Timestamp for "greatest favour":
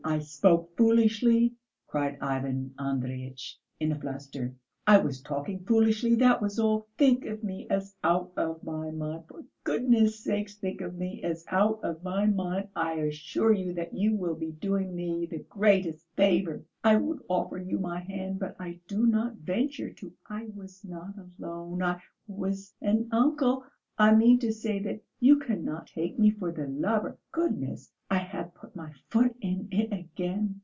15.47-16.63